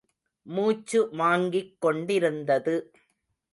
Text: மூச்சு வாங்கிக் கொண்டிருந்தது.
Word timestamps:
மூச்சு 0.45 1.09
வாங்கிக் 1.11 1.81
கொண்டிருந்தது. 1.81 2.75